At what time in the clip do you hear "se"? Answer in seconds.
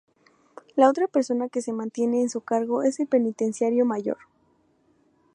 1.61-1.73